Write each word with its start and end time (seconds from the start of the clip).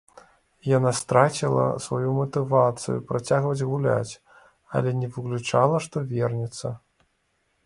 Яна 0.77 0.91
страціла 0.99 1.65
сваю 1.87 2.15
матывацыю 2.21 2.97
працягваць 3.11 3.65
гуляць, 3.73 4.13
але 4.81 4.89
не 5.03 5.07
выключала, 5.19 5.75
што 5.89 5.95
вернецца. 6.15 6.67